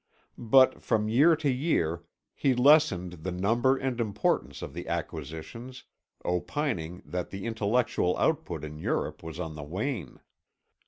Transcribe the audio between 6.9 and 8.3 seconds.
that the intellectual